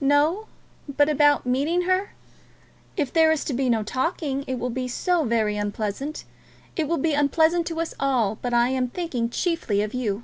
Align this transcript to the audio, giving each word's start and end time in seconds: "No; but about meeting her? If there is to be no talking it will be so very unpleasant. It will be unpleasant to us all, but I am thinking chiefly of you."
"No; 0.00 0.46
but 0.88 1.08
about 1.08 1.46
meeting 1.46 1.80
her? 1.82 2.12
If 2.96 3.12
there 3.12 3.32
is 3.32 3.42
to 3.46 3.52
be 3.52 3.68
no 3.68 3.82
talking 3.82 4.44
it 4.46 4.54
will 4.60 4.70
be 4.70 4.86
so 4.86 5.24
very 5.24 5.56
unpleasant. 5.56 6.22
It 6.76 6.86
will 6.86 6.96
be 6.96 7.12
unpleasant 7.14 7.66
to 7.66 7.80
us 7.80 7.92
all, 7.98 8.38
but 8.40 8.54
I 8.54 8.68
am 8.68 8.86
thinking 8.88 9.30
chiefly 9.30 9.82
of 9.82 9.92
you." 9.92 10.22